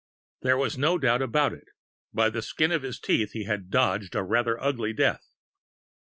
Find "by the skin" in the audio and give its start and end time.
2.11-2.71